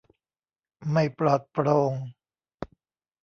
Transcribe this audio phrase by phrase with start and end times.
[0.91, 1.93] ไม่ปลอดโปร่ง